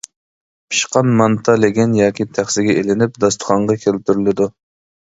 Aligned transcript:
پىشقان 0.73 1.11
مانتا 1.19 1.55
لېگەن 1.65 1.93
ياكى 1.99 2.27
تەخسىگە 2.39 2.79
ئېلىنىپ 2.81 3.25
داستىخانغا 3.27 3.79
كەلتۈرۈلىدۇ. 3.87 4.55